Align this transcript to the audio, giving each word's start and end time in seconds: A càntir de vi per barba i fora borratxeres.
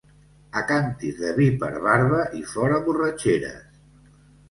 A 0.61 0.63
càntir 0.71 1.11
de 1.19 1.35
vi 1.37 1.47
per 1.65 1.71
barba 1.85 2.25
i 2.41 2.45
fora 2.57 2.83
borratxeres. 2.91 3.73